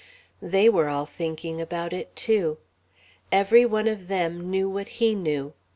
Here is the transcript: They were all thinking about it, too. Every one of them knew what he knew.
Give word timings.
They 0.41 0.67
were 0.67 0.89
all 0.89 1.05
thinking 1.05 1.61
about 1.61 1.93
it, 1.93 2.15
too. 2.15 2.57
Every 3.31 3.67
one 3.67 3.87
of 3.87 4.07
them 4.07 4.49
knew 4.49 4.67
what 4.67 4.87
he 4.97 5.13
knew. 5.13 5.53